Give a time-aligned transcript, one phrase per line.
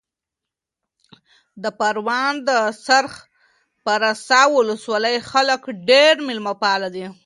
[1.63, 2.49] د پروان د
[2.85, 3.13] سرخ
[3.85, 7.05] پارسا ولسوالۍ خلک ډېر مېلمه پاله دي.